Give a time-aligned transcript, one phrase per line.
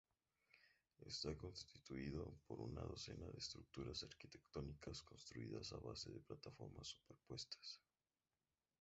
[1.05, 7.79] Está constituido por una docena de estructuras arquitectónicas, construidas a base de plataformas superpuestas.